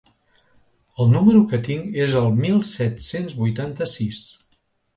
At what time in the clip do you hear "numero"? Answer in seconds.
1.15-1.41